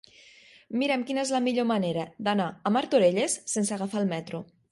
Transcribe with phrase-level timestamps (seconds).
[0.83, 4.43] Mira'm quina és la millor manera d'anar a Martorelles sense agafar el metro.